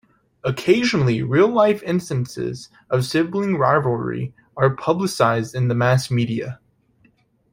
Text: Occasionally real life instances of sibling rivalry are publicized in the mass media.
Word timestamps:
Occasionally 0.43 1.21
real 1.21 1.47
life 1.49 1.83
instances 1.83 2.69
of 2.89 3.05
sibling 3.05 3.57
rivalry 3.57 4.33
are 4.57 4.75
publicized 4.75 5.53
in 5.53 5.67
the 5.67 5.75
mass 5.75 6.09
media. 6.09 6.59